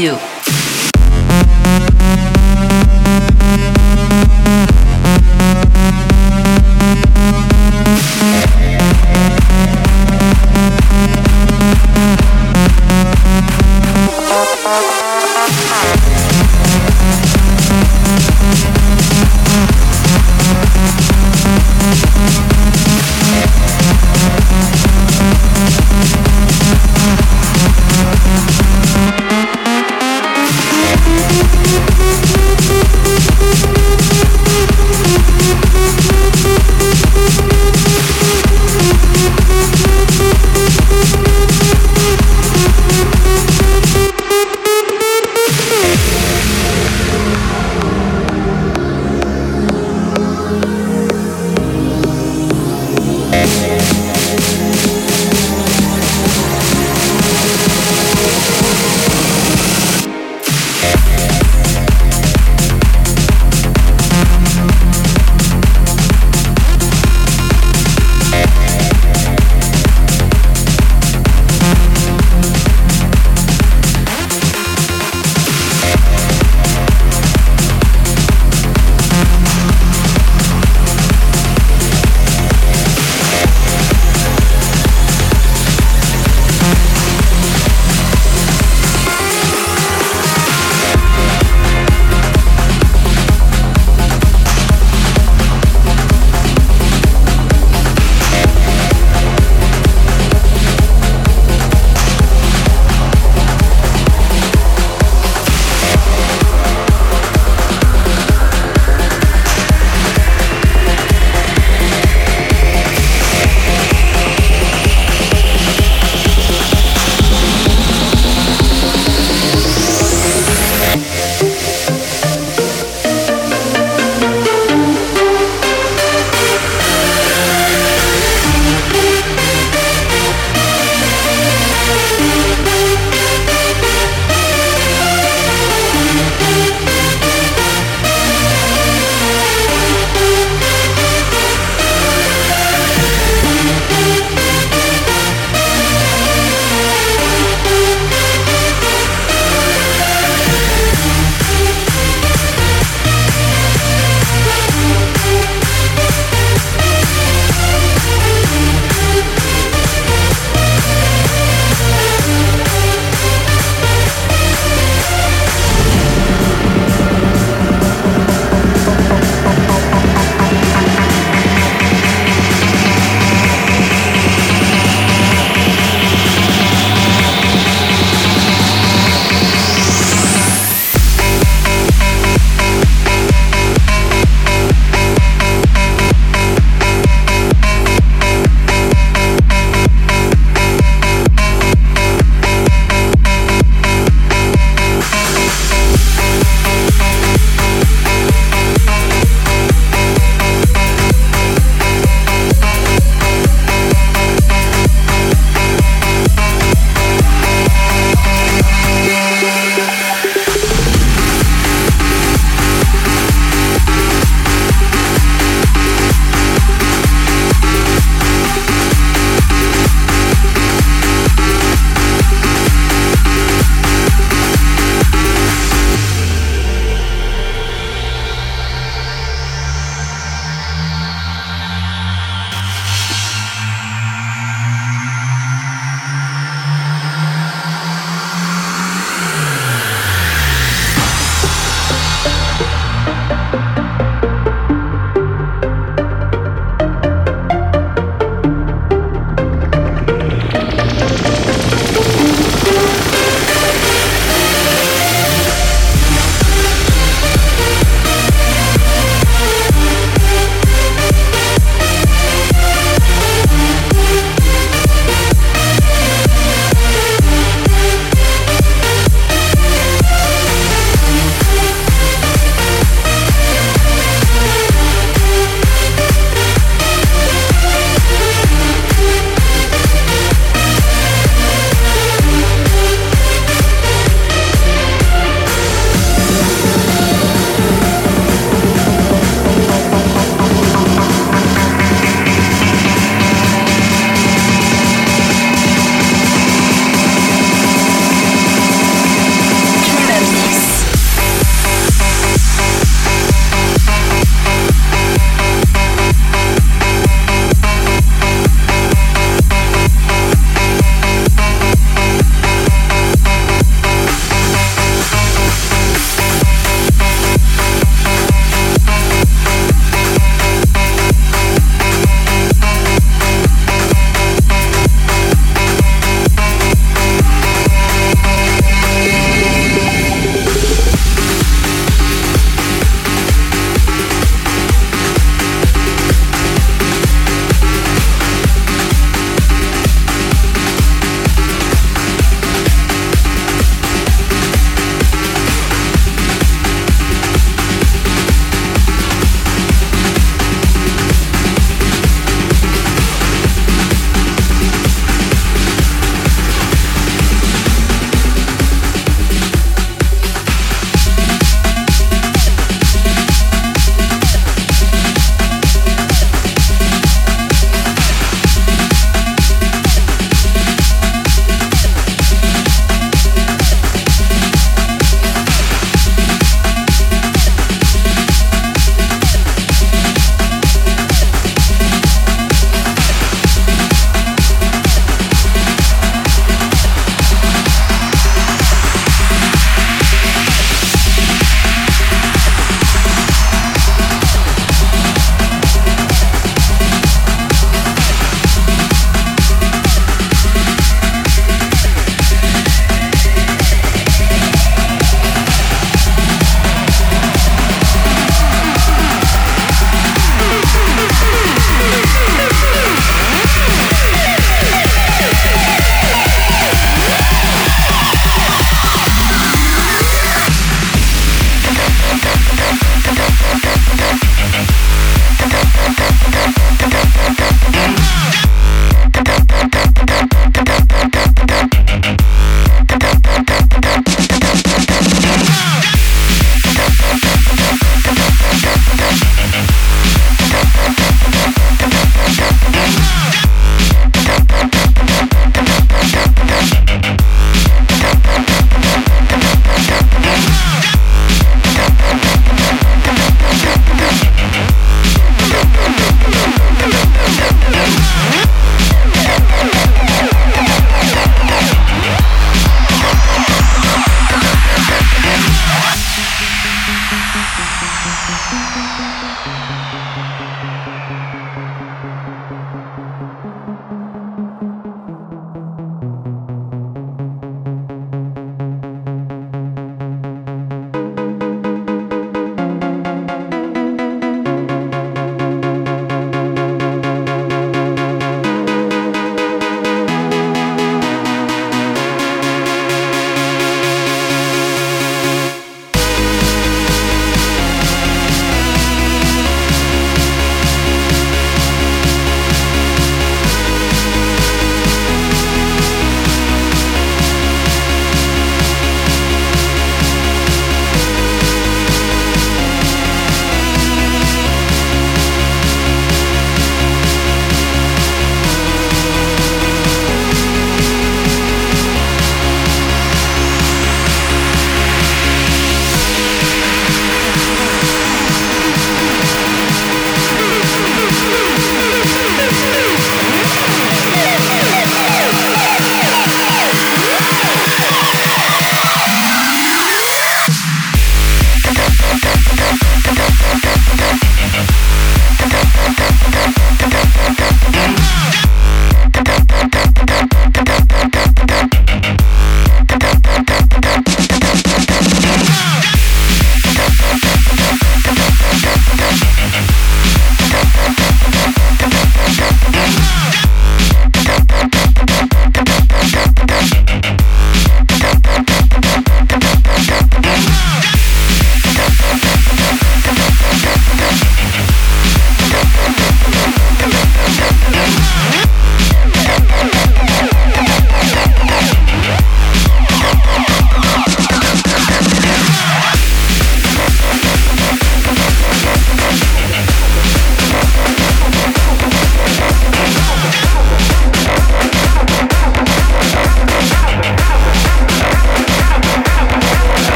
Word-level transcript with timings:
Radio. 0.00 0.29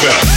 Bell. 0.00 0.27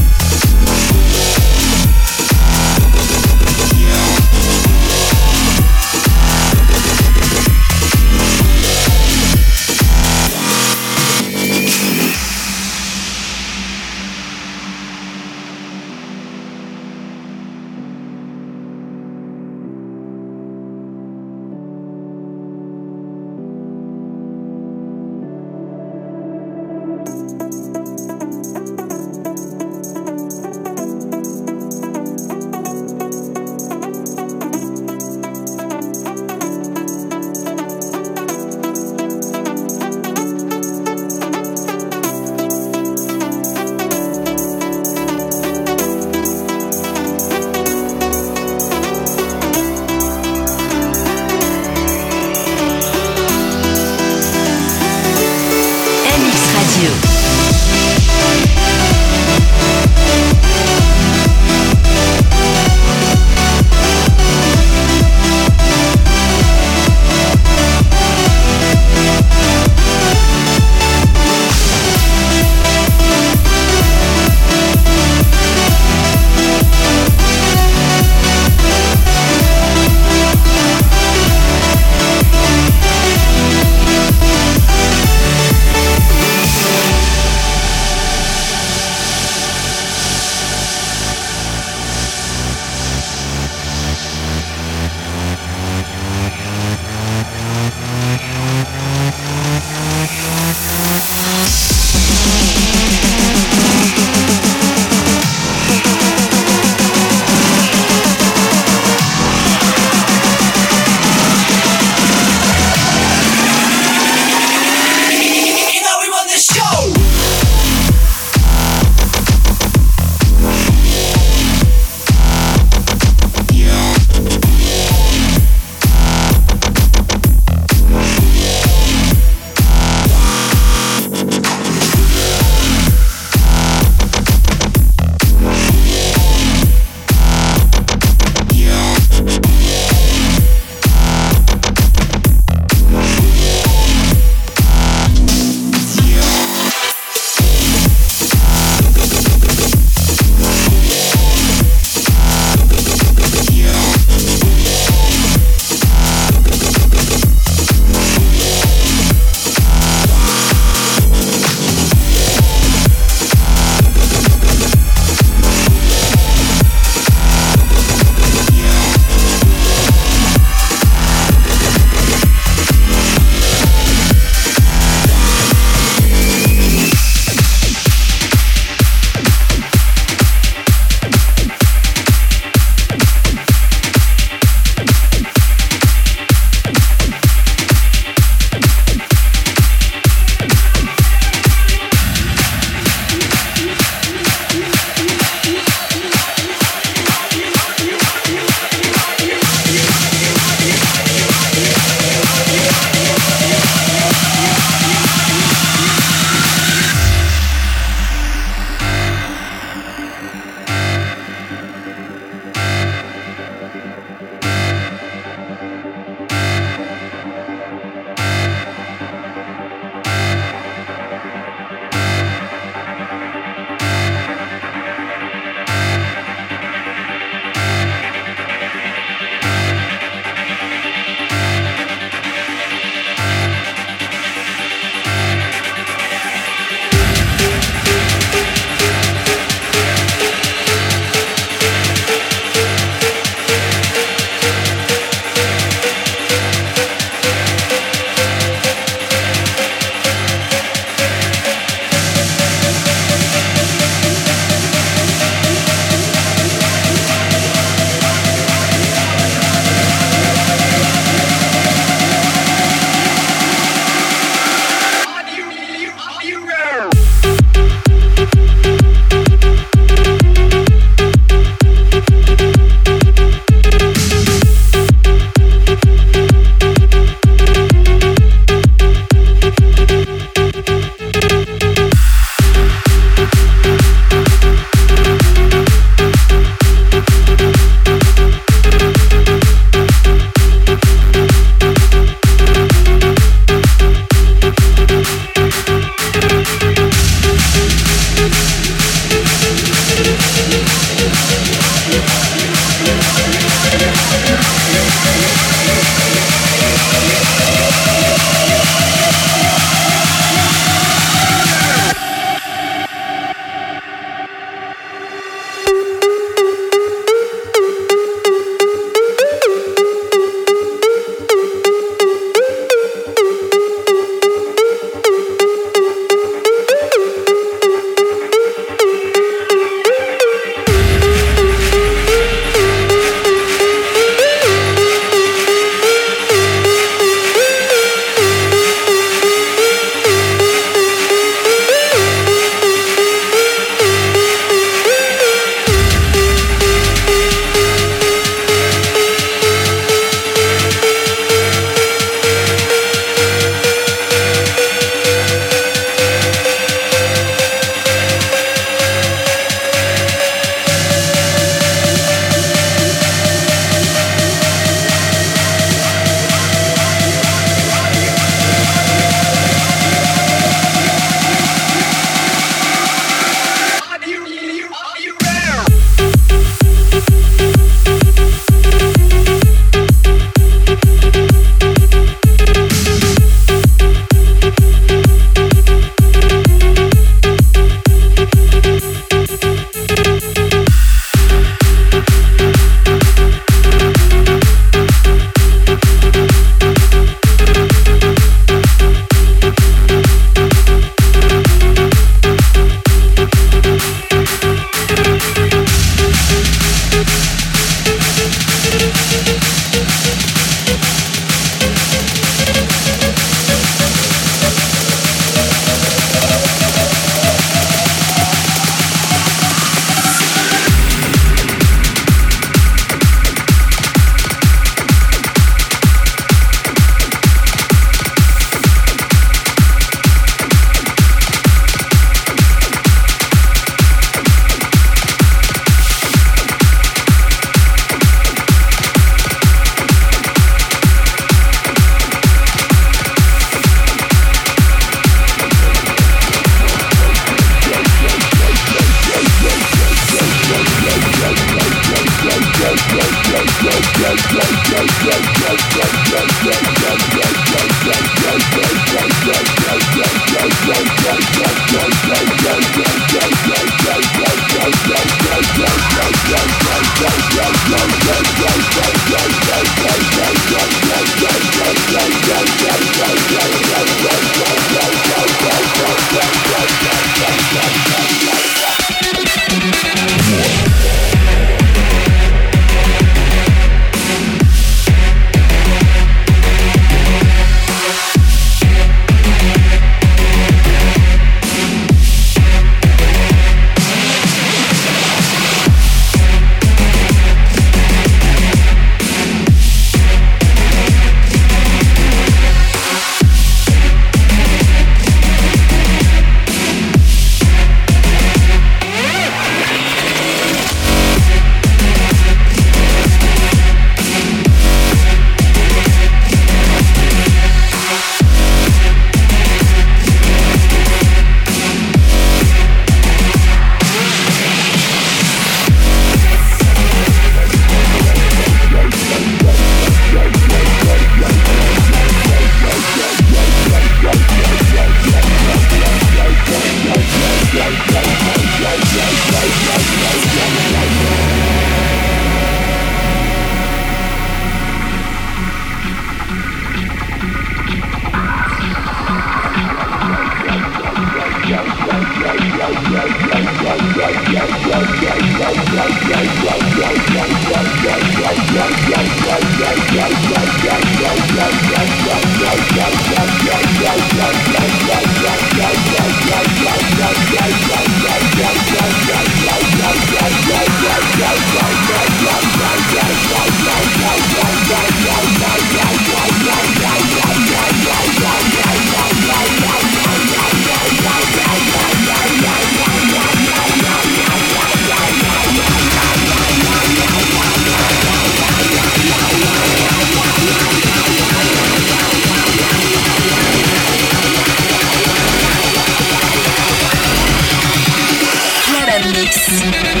Mix. 599.33 600.00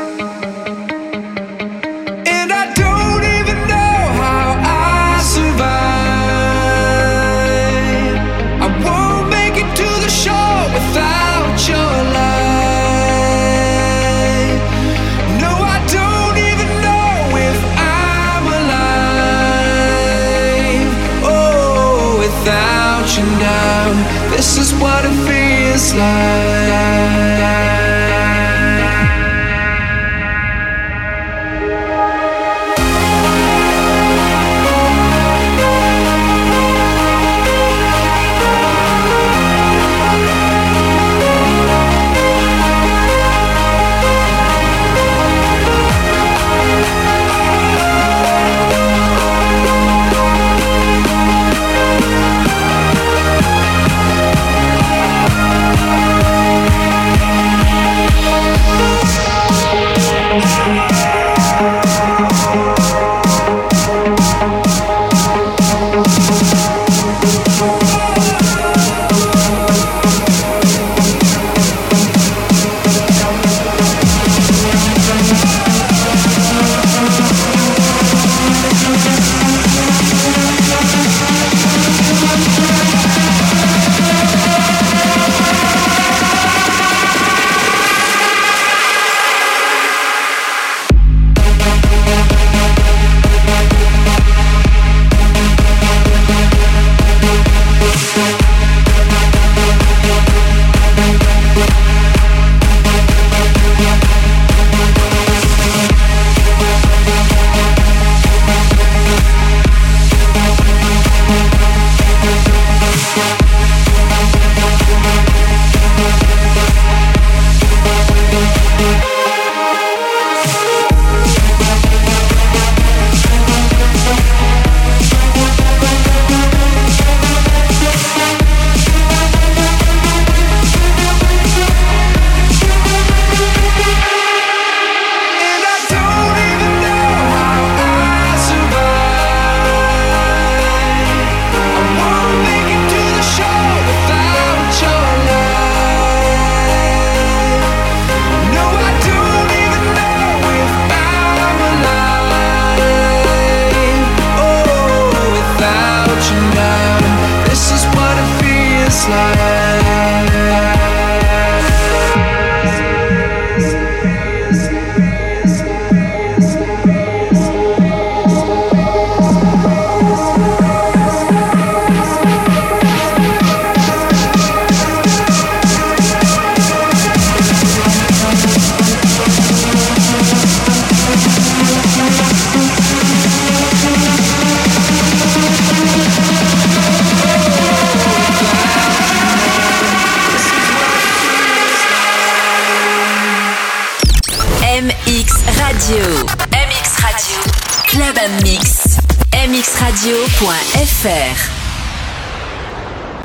This 24.29 24.57
is 24.57 24.73
what 24.75 25.05
it 25.05 25.15
feels 25.25 25.93
like. 25.93 27.40